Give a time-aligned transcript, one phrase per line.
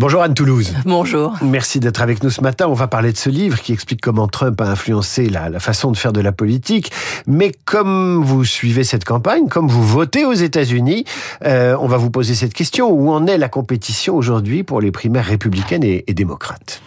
[0.00, 0.72] Bonjour Anne Toulouse.
[0.86, 1.36] Bonjour.
[1.42, 2.68] Merci d'être avec nous ce matin.
[2.68, 5.96] On va parler de ce livre qui explique comment Trump a influencé la, façon de
[5.98, 6.90] faire de la politique.
[7.26, 11.04] Mais comme vous suivez cette campagne, comme vous votez aux États-Unis,
[11.44, 12.90] euh, on va vous poser cette question.
[12.90, 16.80] Où en est la compétition aujourd'hui pour les primaires républicaines et, et démocrates?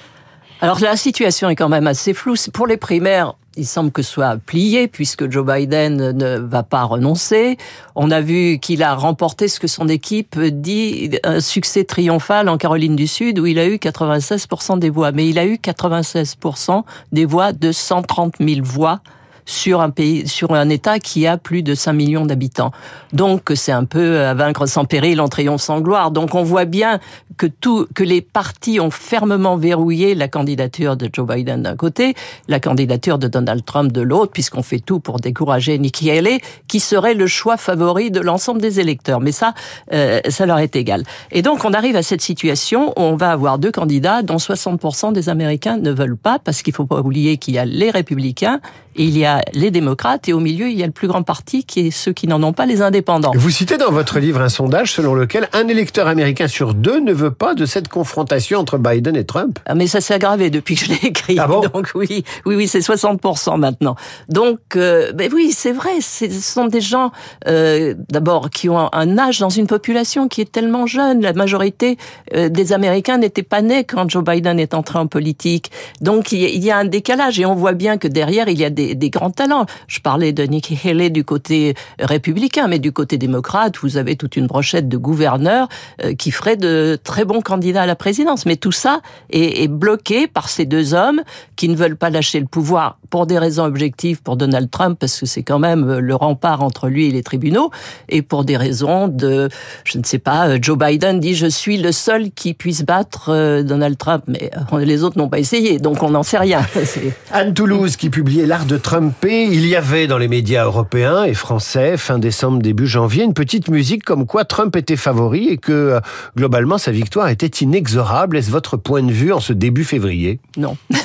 [0.64, 2.36] Alors la situation est quand même assez floue.
[2.54, 6.84] Pour les primaires, il semble que ce soit plié puisque Joe Biden ne va pas
[6.84, 7.58] renoncer.
[7.96, 12.58] On a vu qu'il a remporté ce que son équipe dit un succès triomphal en
[12.58, 15.12] Caroline du Sud où il a eu 96% des voix.
[15.12, 19.02] Mais il a eu 96% des voix de 130 000 voix
[19.46, 22.72] sur un pays, sur un État qui a plus de 5 millions d'habitants.
[23.12, 26.12] Donc c'est un peu à vaincre sans péril, en triomphe sans gloire.
[26.12, 27.00] Donc on voit bien
[27.38, 32.14] que tout, que les partis ont fermement verrouillé la candidature de Joe Biden d'un côté,
[32.48, 36.80] la candidature de Donald Trump de l'autre, puisqu'on fait tout pour décourager Nikki Haley, qui
[36.80, 39.20] serait le choix favori de l'ensemble des électeurs.
[39.20, 39.54] Mais ça,
[39.94, 41.04] euh, ça leur est égal.
[41.32, 45.14] Et donc on arrive à cette situation où on va avoir deux candidats dont 60%
[45.14, 48.60] des Américains ne veulent pas, parce qu'il faut pas oublier qu'il y a les républicains
[48.96, 51.64] il y a les démocrates et au milieu, il y a le plus grand parti
[51.64, 53.32] qui est ceux qui n'en ont pas, les indépendants.
[53.36, 57.14] Vous citez dans votre livre un sondage selon lequel un électeur américain sur deux ne
[57.14, 59.60] veut pas de cette confrontation entre Biden et Trump.
[59.66, 61.38] Ah, mais ça s'est aggravé depuis que je l'ai écrit.
[61.40, 63.96] Ah bon Donc oui, oui, oui, c'est 60% maintenant.
[64.30, 67.12] Donc, euh, ben oui, c'est vrai, ce sont des gens,
[67.48, 71.22] euh, d'abord, qui ont un âge dans une population qui est tellement jeune.
[71.22, 71.98] La majorité
[72.36, 75.72] euh, des Américains n'étaient pas nés quand Joe Biden est entré en politique.
[76.02, 78.70] Donc il y a un décalage et on voit bien que derrière, il y a
[78.70, 79.66] des des, grands talents.
[79.88, 84.36] Je parlais de Nikki Haley du côté républicain, mais du côté démocrate, vous avez toute
[84.36, 85.68] une brochette de gouverneurs
[86.04, 88.46] euh, qui feraient de très bons candidats à la présidence.
[88.46, 91.22] Mais tout ça est, est bloqué par ces deux hommes
[91.56, 95.20] qui ne veulent pas lâcher le pouvoir pour des raisons objectives pour Donald Trump, parce
[95.20, 97.72] que c'est quand même le rempart entre lui et les tribunaux,
[98.10, 99.50] et pour des raisons de,
[99.84, 103.30] je ne sais pas, euh, Joe Biden dit je suis le seul qui puisse battre
[103.30, 106.62] euh, Donald Trump, mais les autres n'ont pas essayé, donc on n'en sait rien.
[107.32, 111.34] Anne Toulouse qui publiait L'art de de Il y avait dans les médias européens et
[111.34, 115.72] français, fin décembre, début janvier, une petite musique comme quoi Trump était favori et que
[115.72, 116.00] euh,
[116.36, 118.38] globalement sa victoire était inexorable.
[118.38, 120.40] Est-ce votre point de vue en ce début février?
[120.58, 120.78] Non.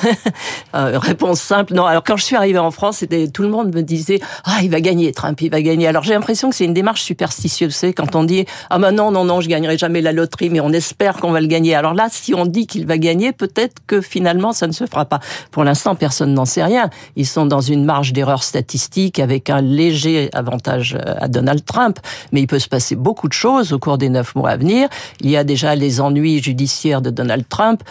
[0.75, 1.85] Euh, réponse simple, non.
[1.85, 3.03] Alors quand je suis arrivée en France,
[3.33, 5.87] tout le monde me disait ah il va gagner Trump, il va gagner.
[5.87, 9.25] Alors j'ai l'impression que c'est une démarche superstitieuse, quand on dit ah ben non non
[9.25, 11.73] non je gagnerai jamais la loterie, mais on espère qu'on va le gagner.
[11.73, 15.05] Alors là, si on dit qu'il va gagner, peut-être que finalement ça ne se fera
[15.05, 15.19] pas.
[15.49, 16.91] Pour l'instant, personne n'en sait rien.
[17.15, 21.99] Ils sont dans une marge d'erreur statistique avec un léger avantage euh, à Donald Trump,
[22.31, 24.89] mais il peut se passer beaucoup de choses au cours des neuf mois à venir.
[25.21, 27.83] Il y a déjà les ennuis judiciaires de Donald Trump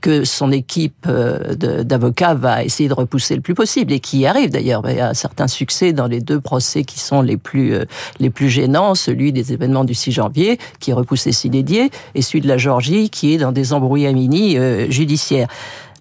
[0.00, 4.26] que son équipe euh, d'avocats va essayer de repousser le plus possible et qui y
[4.26, 4.84] arrive d'ailleurs.
[4.86, 7.84] A certains succès dans les deux procès qui sont les plus euh,
[8.20, 12.40] les plus gênants, celui des événements du 6 janvier qui est repoussé s'inédier et celui
[12.40, 14.56] de la Géorgie qui est dans des embrouillamini
[14.90, 15.48] judiciaires.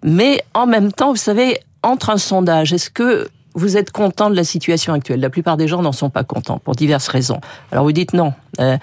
[0.04, 4.36] Mais en même temps, vous savez, entre un sondage, est-ce que vous êtes content de
[4.36, 7.40] la situation actuelle La plupart des gens n'en sont pas contents pour diverses raisons.
[7.72, 8.34] Alors vous dites non.
[8.60, 8.78] Euh,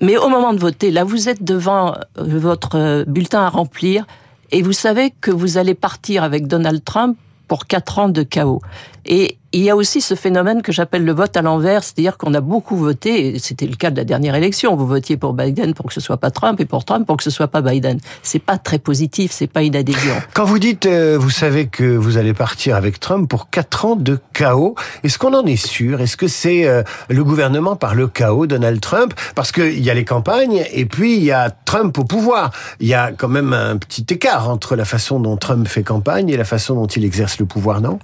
[0.00, 4.06] mais au moment de voter, là, vous êtes devant euh, votre euh, bulletin à remplir
[4.50, 7.16] et vous savez que vous allez partir avec Donald Trump
[7.48, 8.62] pour quatre ans de chaos.
[9.04, 12.34] Et il y a aussi ce phénomène que j'appelle le vote à l'envers, c'est-à-dire qu'on
[12.34, 15.74] a beaucoup voté, et c'était le cas de la dernière élection, vous votiez pour Biden
[15.74, 17.98] pour que ce soit pas Trump et pour Trump pour que ce soit pas Biden.
[18.22, 20.14] C'est pas très positif, c'est pas une adhésion.
[20.34, 23.96] Quand vous dites, euh, vous savez que vous allez partir avec Trump pour quatre ans
[23.96, 24.74] de chaos,
[25.04, 26.00] est-ce qu'on en est sûr?
[26.00, 29.12] Est-ce que c'est euh, le gouvernement par le chaos, Donald Trump?
[29.34, 32.52] Parce qu'il y a les campagnes et puis il y a Trump au pouvoir.
[32.80, 36.30] Il y a quand même un petit écart entre la façon dont Trump fait campagne
[36.30, 37.98] et la façon dont il exerce le pouvoir, non?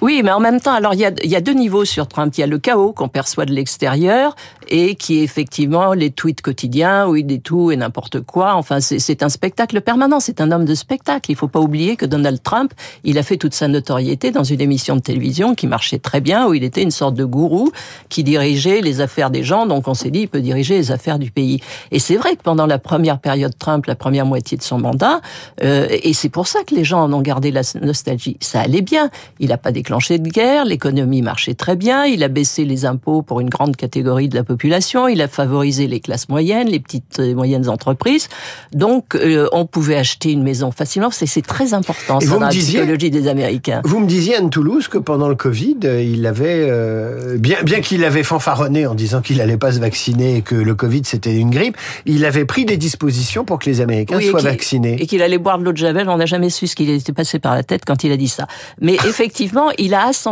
[0.00, 2.32] Oui, mais en même temps, alors il y a, y a deux niveaux sur Trump.
[2.36, 4.34] Il y a le chaos qu'on perçoit de l'extérieur
[4.68, 8.54] et qui est effectivement les tweets quotidiens où il dit tout et n'importe quoi.
[8.54, 10.20] Enfin, c'est un spectacle permanent.
[10.20, 11.30] C'est un homme de spectacle.
[11.30, 12.72] Il faut pas oublier que Donald Trump,
[13.02, 16.48] il a fait toute sa notoriété dans une émission de télévision qui marchait très bien,
[16.48, 17.70] où il était une sorte de gourou
[18.08, 19.66] qui dirigeait les affaires des gens.
[19.66, 21.60] Donc on s'est dit, il peut diriger les affaires du pays.
[21.90, 25.20] Et c'est vrai que pendant la première période Trump, la première moitié de son mandat,
[25.62, 28.82] euh, et c'est pour ça que les gens en ont gardé la nostalgie, ça allait
[28.82, 29.10] bien.
[29.40, 33.22] Il n'a pas déclenché de guerre, l'économie marchait très bien, il a baissé les impôts
[33.22, 37.18] pour une grande catégorie de la population, il a favorisé les classes moyennes, les petites
[37.18, 38.28] et moyennes entreprises.
[38.72, 41.08] Donc, euh, on pouvait acheter une maison facilement.
[41.10, 43.82] C'est très important ça, dans la psychologie des Américains.
[43.84, 48.04] Vous me disiez, Anne Toulouse, que pendant le Covid, il avait, euh, bien, bien qu'il
[48.04, 51.50] avait fanfaronné en disant qu'il n'allait pas se vacciner et que le Covid c'était une
[51.50, 51.76] grippe,
[52.06, 54.96] il avait pris des dispositions pour que les Américains soient vaccinés.
[55.00, 57.12] Et qu'il allait boire de l'eau de Javel, on n'a jamais su ce qu'il était
[57.12, 58.46] passé par la tête quand il a dit ça.
[58.80, 60.28] Mais effectivement, il a assez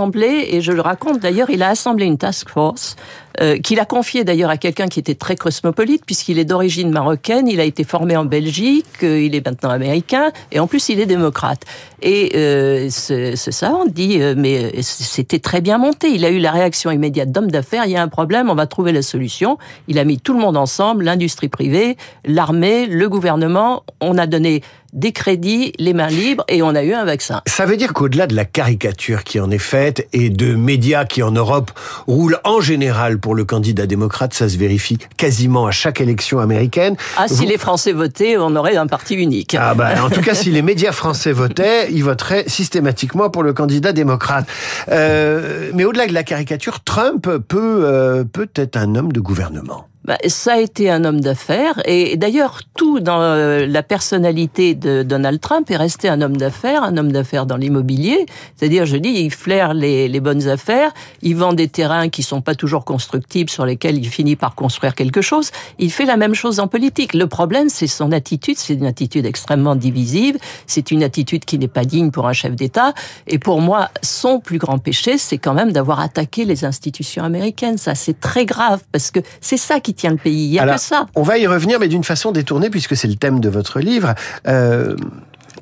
[0.48, 2.96] et je le raconte d'ailleurs, il a assemblé une task force
[3.40, 7.48] euh, qu'il a confié d'ailleurs à quelqu'un qui était très cosmopolite, puisqu'il est d'origine marocaine,
[7.48, 11.00] il a été formé en Belgique, euh, il est maintenant américain, et en plus il
[11.00, 11.62] est démocrate.
[12.02, 16.38] Et euh, ce, ce savant dit, euh, mais c'était très bien monté, il a eu
[16.38, 19.56] la réaction immédiate d'homme d'affaires, il y a un problème, on va trouver la solution.
[19.88, 24.62] Il a mis tout le monde ensemble, l'industrie privée, l'armée, le gouvernement, on a donné
[24.92, 27.42] des crédits, les mains libres, et on a eu un vaccin.
[27.46, 31.22] Ça veut dire qu'au-delà de la caricature qui en est faite et de médias qui
[31.22, 31.70] en Europe
[32.06, 36.96] roulent en général pour le candidat démocrate, ça se vérifie quasiment à chaque élection américaine.
[37.16, 39.56] Ah, si les Français votaient, on aurait un parti unique.
[39.58, 43.52] Ah bah, en tout cas, si les médias français votaient, ils voteraient systématiquement pour le
[43.52, 44.46] candidat démocrate.
[44.90, 49.86] Euh, mais au-delà de la caricature, Trump peut euh, peut être un homme de gouvernement.
[50.04, 55.04] Bah, ça a été un homme d'affaires et d'ailleurs tout dans euh, la personnalité de
[55.04, 58.26] Donald Trump est resté un homme d'affaires, un homme d'affaires dans l'immobilier.
[58.56, 62.40] C'est-à-dire, je dis, il flaire les, les, bonnes affaires, il vend des terrains qui sont
[62.40, 65.50] pas toujours constructibles, sur lesquels il finit par construire quelque chose.
[65.78, 67.14] Il fait la même chose en politique.
[67.14, 68.58] Le problème, c'est son attitude.
[68.58, 70.36] C'est une attitude extrêmement divisive.
[70.66, 72.92] C'est une attitude qui n'est pas digne pour un chef d'État.
[73.26, 77.78] Et pour moi, son plus grand péché, c'est quand même d'avoir attaqué les institutions américaines.
[77.78, 80.46] Ça, c'est très grave parce que c'est ça qui tient le pays.
[80.46, 81.06] Il n'y a Alors, que ça.
[81.14, 84.14] On va y revenir, mais d'une façon détournée, puisque c'est le thème de votre livre.
[84.48, 84.96] Euh,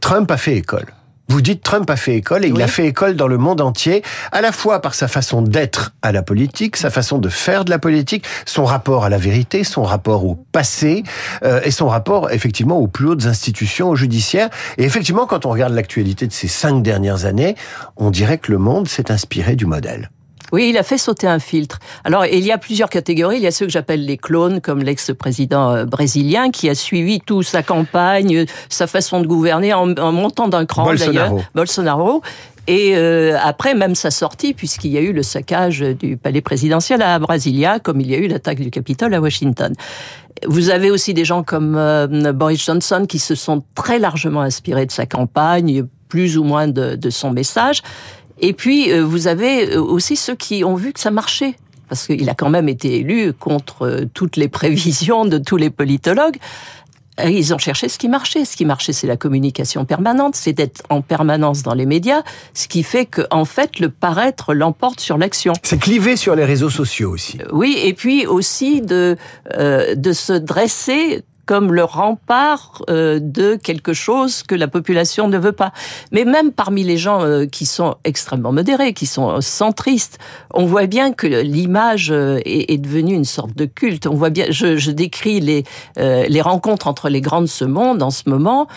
[0.00, 0.87] Trump a fait école.
[1.29, 2.59] Vous dites Trump a fait école et oui.
[2.59, 5.93] il a fait école dans le monde entier, à la fois par sa façon d'être
[6.03, 9.62] à la politique, sa façon de faire de la politique, son rapport à la vérité,
[9.62, 11.05] son rapport au passé
[11.44, 14.50] euh, et son rapport effectivement aux plus hautes institutions, aux judiciaires.
[14.76, 17.55] Et effectivement, quand on regarde l'actualité de ces cinq dernières années,
[17.97, 20.11] on dirait que le monde s'est inspiré du modèle.
[20.52, 21.79] Oui, il a fait sauter un filtre.
[22.05, 23.37] Alors, il y a plusieurs catégories.
[23.37, 27.20] Il y a ceux que j'appelle les clones, comme l'ex-président euh, brésilien, qui a suivi
[27.20, 31.35] toute sa campagne, sa façon de gouverner en, en montant d'un cran d'ailleurs.
[31.55, 32.23] Bolsonaro.
[32.67, 37.02] Et euh, après, même sa sortie, puisqu'il y a eu le saccage du palais présidentiel
[37.02, 39.73] à Brasilia, comme il y a eu l'attaque du Capitole à Washington.
[40.47, 44.87] Vous avez aussi des gens comme euh, Boris Johnson qui se sont très largement inspirés
[44.87, 47.82] de sa campagne, plus ou moins de, de son message.
[48.41, 51.55] Et puis, vous avez aussi ceux qui ont vu que ça marchait.
[51.89, 56.37] Parce qu'il a quand même été élu contre toutes les prévisions de tous les politologues.
[57.29, 58.45] Ils ont cherché ce qui marchait.
[58.45, 62.23] Ce qui marchait, c'est la communication permanente, c'est d'être en permanence dans les médias,
[62.55, 65.53] ce qui fait que, en fait, le paraître l'emporte sur l'action.
[65.63, 67.39] C'est clivé sur les réseaux sociaux aussi.
[67.53, 69.17] Oui, et puis aussi de
[69.59, 75.37] euh, de se dresser comme le rempart euh, de quelque chose que la population ne
[75.37, 75.73] veut pas.
[76.12, 80.20] Mais même parmi les gens euh, qui sont extrêmement modérés, qui sont centristes,
[80.55, 84.06] on voit bien que l'image euh, est, devenue une sorte de culte.
[84.06, 85.64] On voit bien, je, décris les
[85.97, 88.69] les rencontres entre les grands de ce monde en ce moment,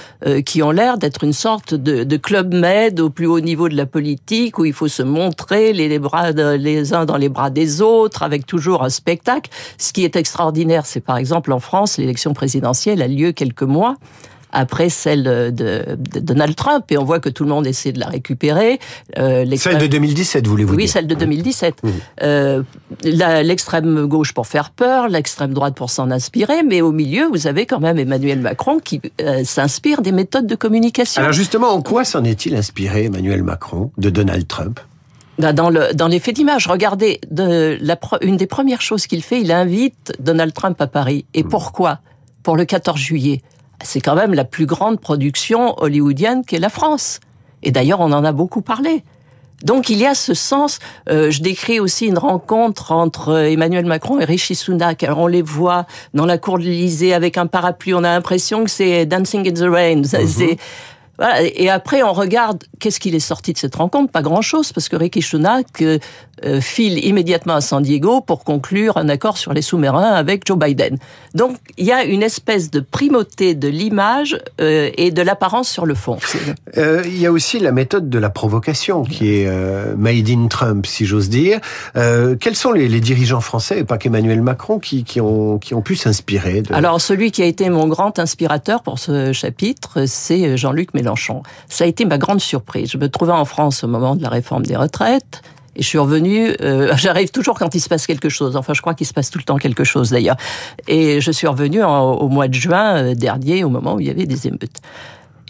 [0.45, 3.85] qui ont l'air d'être une sorte de, club med au plus haut niveau de la
[3.85, 8.23] politique, où il faut se montrer les, bras les uns dans les bras des autres,
[8.23, 9.49] avec toujours un spectacle.
[9.77, 13.63] Ce qui est extraordinaire, c'est par exemple en France l'élection présidentielle présidentielle a lieu quelques
[13.63, 13.95] mois
[14.55, 17.99] après celle de, de, Donald Trump et on voit que tout le monde essaie de
[17.99, 18.79] la récupérer.
[19.17, 21.81] Euh, celle de 2017, voulez-vous oui, dire celle de 2017.
[21.81, 21.89] Mmh.
[22.21, 22.61] Euh,
[23.03, 27.65] L'extrême gauche pour faire peur, l'extrême droite pour s'en inspirer, mais au milieu, vous avez
[27.65, 31.23] quand même Emmanuel Macron qui euh, s'inspire des méthodes de communication.
[31.23, 34.79] Alors justement, en quoi s'en est-il inspiré Emmanuel Macron de Donald Trump?
[35.39, 39.41] Dans, le, dans les faits d'image, regardez, de la, une des premières choses qu'il fait,
[39.41, 41.25] il invite Donald Trump à Paris.
[41.33, 41.49] Et mmh.
[41.49, 41.99] pourquoi?
[42.43, 43.41] Pour le 14 juillet.
[43.83, 47.19] C'est quand même la plus grande production hollywoodienne qu'est la France.
[47.63, 49.03] Et d'ailleurs, on en a beaucoup parlé.
[49.63, 50.79] Donc il y a ce sens.
[51.09, 55.03] Euh, je décris aussi une rencontre entre Emmanuel Macron et Rishi Sunak.
[55.03, 57.93] Alors on les voit dans la cour de l'Élysée avec un parapluie.
[57.93, 59.95] On a l'impression que c'est Dancing in the Rain.
[59.97, 60.57] Mm -hmm.
[61.17, 61.41] Voilà.
[61.43, 64.11] Et après, on regarde qu'est-ce qu'il est sorti de cette rencontre.
[64.11, 69.07] Pas grand-chose, parce que Ricky Sunak euh, file immédiatement à San Diego pour conclure un
[69.07, 70.97] accord sur les sous-marins avec Joe Biden.
[71.35, 75.85] Donc, il y a une espèce de primauté de l'image euh, et de l'apparence sur
[75.85, 76.17] le fond.
[76.77, 80.47] Euh, il y a aussi la méthode de la provocation qui est euh, made in
[80.47, 81.59] Trump, si j'ose dire.
[81.95, 85.73] Euh, quels sont les, les, dirigeants français, et pas qu'Emmanuel Macron, qui, qui, ont, qui
[85.75, 86.73] ont pu s'inspirer de...
[86.73, 91.02] Alors, celui qui a été mon grand inspirateur pour ce chapitre, c'est Jean-Luc Mélenchon.
[91.03, 91.43] Mélenchon.
[91.69, 92.91] Ça a été ma grande surprise.
[92.91, 95.41] Je me trouvais en France au moment de la réforme des retraites.
[95.75, 98.55] Et je suis revenue, euh, j'arrive toujours quand il se passe quelque chose.
[98.55, 100.37] Enfin, je crois qu'il se passe tout le temps quelque chose d'ailleurs.
[100.87, 104.07] Et je suis revenue en, au mois de juin euh, dernier, au moment où il
[104.07, 104.77] y avait des émeutes.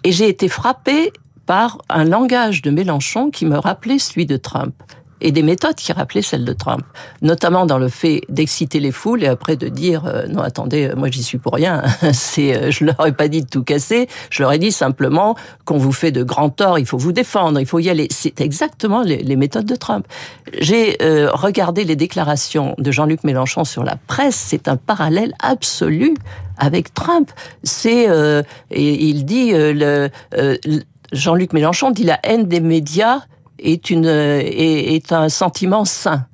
[0.03, 1.11] Et j'ai été frappée
[1.45, 4.73] par un langage de Mélenchon qui me rappelait celui de Trump.
[5.23, 6.83] Et des méthodes qui rappelaient celles de Trump,
[7.21, 11.09] notamment dans le fait d'exciter les foules et après de dire euh, non attendez moi
[11.09, 11.81] j'y suis pour rien,
[12.13, 15.35] c'est euh, je leur ai pas dit de tout casser, je leur ai dit simplement
[15.65, 18.07] qu'on vous fait de grands torts, il faut vous défendre, il faut y aller.
[18.11, 20.05] C'est exactement les, méthodes de Trump.
[20.59, 26.13] J'ai euh, regardé les déclarations de Jean-Luc Mélenchon sur la presse, c'est un parallèle absolu
[26.57, 27.31] avec Trump.
[27.63, 28.07] C'est
[28.71, 30.09] et il dit le
[31.13, 33.21] Jean-Luc Mélenchon dit la haine des médias
[33.63, 36.25] est, un sentiment sain.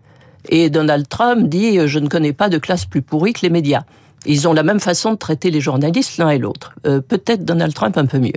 [0.49, 3.83] Et Donald Trump dit je ne connais pas de classe plus pourrie que les médias.
[4.25, 6.73] Ils ont la même façon de traiter les journalistes l'un et l'autre.
[6.85, 8.33] Euh, peut-être Donald Trump un peu mieux.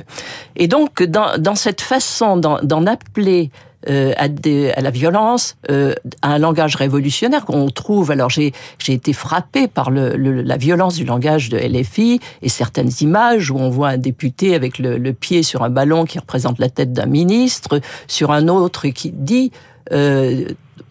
[0.57, 3.51] Et donc dans cette façon d'en appeler
[3.89, 8.11] euh, à, à, la violence, euh, à un langage révolutionnaire qu'on trouve.
[8.11, 8.53] Alors j'ai
[8.89, 13.71] été frappé par le, la violence du langage de LFI et certaines images où on
[13.71, 17.07] voit un député avec le, le pied sur un ballon qui représente la tête d'un
[17.07, 19.53] ministre, sur un autre qui dit
[19.93, 20.45] euh,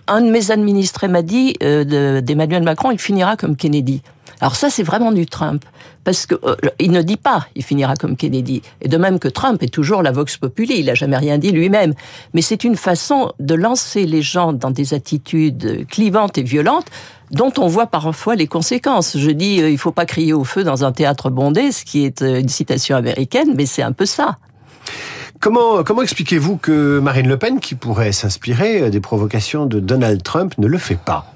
[0.08, 4.02] un de mes administrés m'a dit euh, d'Emmanuel Macron, il finira comme Kennedy.
[4.42, 5.64] Alors ça, c'est vraiment du Trump.
[6.04, 8.64] Parce que euh, il ne dit pas, il finira comme Kennedy.
[8.82, 11.52] Et de même que Trump est toujours la vox populi, il n'a jamais rien dit
[11.52, 11.94] lui-même.
[12.34, 16.88] Mais c'est une façon de lancer les gens dans des attitudes clivantes et violentes
[17.30, 19.18] dont on voit parfois les conséquences.
[19.18, 22.04] Je dis, euh, il faut pas crier au feu dans un théâtre bondé, ce qui
[22.04, 24.38] est euh, une citation américaine, mais c'est un peu ça.
[25.40, 30.56] Comment, comment expliquez-vous que Marine Le Pen, qui pourrait s'inspirer des provocations de Donald Trump,
[30.58, 31.32] ne le fait pas?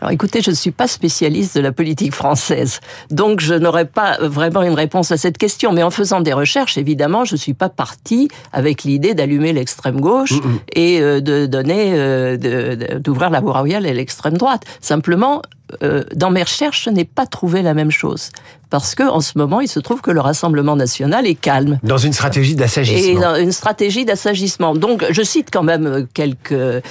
[0.00, 2.80] Alors écoutez, je ne suis pas spécialiste de la politique française,
[3.10, 5.72] donc je n'aurais pas vraiment une réponse à cette question.
[5.72, 10.00] Mais en faisant des recherches, évidemment, je ne suis pas partie avec l'idée d'allumer l'extrême
[10.00, 10.34] gauche
[10.74, 14.62] et euh, de donner, euh, d'ouvrir la voie royale à l'extrême droite.
[14.80, 15.42] Simplement,
[15.82, 18.30] euh, dans mes recherches, je n'ai pas trouvé la même chose.
[18.70, 21.78] Parce que en ce moment, il se trouve que le Rassemblement national est calme.
[21.82, 23.18] Dans une stratégie d'assagissement.
[23.18, 24.74] Et dans une stratégie d'assagissement.
[24.74, 26.82] Donc, je cite quand même quelques,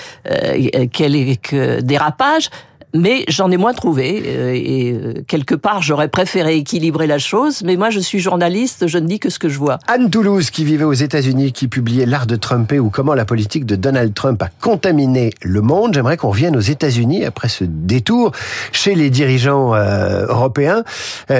[0.92, 2.50] quelques dérapages
[2.93, 4.24] mais j'en ai moins trouvé.
[4.25, 8.88] Euh, et euh, quelque part, j'aurais préféré équilibrer la chose, mais moi, je suis journaliste,
[8.88, 9.79] je ne dis que ce que je vois.
[9.88, 13.65] Anne Toulouse, qui vivait aux États-Unis, qui publiait L'art de Trumper ou comment la politique
[13.65, 15.93] de Donald Trump a contaminé le monde.
[15.93, 18.31] J'aimerais qu'on revienne aux États-Unis après ce détour
[18.72, 20.84] chez les dirigeants euh, européens.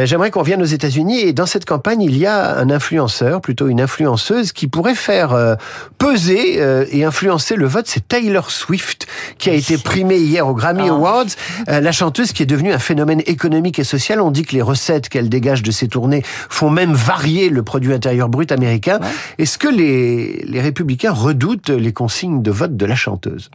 [0.03, 3.68] J'aimerais qu'on revienne aux États-Unis et dans cette campagne, il y a un influenceur, plutôt
[3.68, 5.58] une influenceuse, qui pourrait faire
[5.98, 6.60] peser
[6.91, 7.86] et influencer le vote.
[7.88, 10.94] C'est Taylor Swift qui a été primée hier aux Grammy ah.
[10.94, 11.25] Awards.
[11.69, 14.22] Euh, la chanteuse qui est devenue un phénomène économique et social.
[14.22, 17.93] On dit que les recettes qu'elle dégage de ses tournées font même varier le produit
[17.93, 19.00] intérieur brut américain.
[19.38, 23.50] Est-ce que les, les républicains redoutent les consignes de vote de la chanteuse?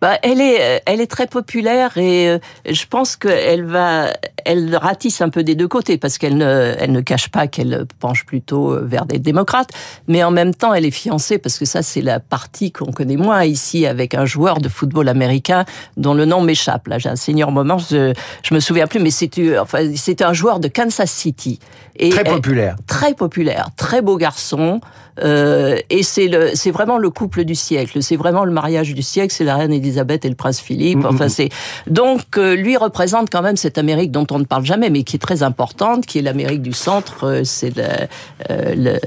[0.00, 4.12] Bah, elle est, elle est très populaire et euh, je pense qu'elle va,
[4.44, 7.86] elle ratisse un peu des deux côtés parce qu'elle ne, elle ne cache pas qu'elle
[7.98, 9.70] penche plutôt vers des démocrates,
[10.08, 13.16] mais en même temps, elle est fiancée parce que ça, c'est la partie qu'on connaît
[13.16, 15.64] moins ici avec un joueur de football américain
[15.96, 16.88] dont le nom m'échappe.
[16.88, 18.12] Là, j'ai un senior moment, je,
[18.42, 21.58] je me souviens plus, mais c'était, enfin, c'était un joueur de Kansas City.
[21.96, 22.76] Et très populaire.
[22.86, 24.80] très populaire, très beau garçon.
[25.22, 28.02] Euh, et c'est vraiment le couple du siècle.
[28.02, 29.32] C'est vraiment le mariage du siècle.
[29.36, 31.00] C'est la reine Elisabeth et le prince Philippe.
[31.00, 31.30] Mm, enfin, mm, mm.
[31.30, 31.48] c'est
[31.86, 35.16] donc euh, lui représente quand même cette Amérique dont on ne parle jamais, mais qui
[35.16, 37.26] est très importante, qui est l'Amérique du centre.
[37.26, 38.08] Euh, c'est le,
[38.48, 38.98] le,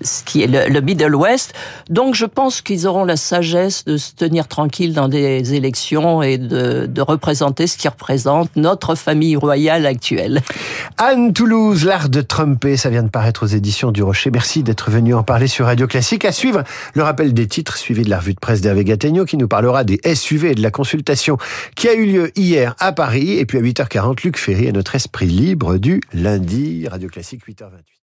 [0.00, 1.52] ce qui est le, Middle West.
[1.88, 6.38] Donc je pense qu'ils auront la sagesse de se tenir tranquille dans des élections et
[6.38, 10.40] de, de représenter ce qui représente notre famille royale actuelle.
[10.98, 14.30] Anne Toulouse, l'art de tromper, ça vient de paraître aux éditions du Rocher.
[14.30, 16.24] Merci d'être venu en parler sur Radio Classique.
[16.24, 16.64] À suivre,
[16.94, 19.84] le rappel des titres suivi de la revue de presse d'Hervé Gattegno qui nous parlera
[19.84, 21.38] des SUV et de la consultation
[21.74, 23.32] qui a eu lieu hier à Paris.
[23.38, 26.86] Et puis à 8h40, Luc Ferry et notre esprit libre du lundi.
[26.88, 27.99] Radio Classique 8h28.